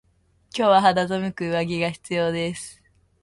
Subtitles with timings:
[0.57, 2.81] 今日は肌寒く上着が必要です。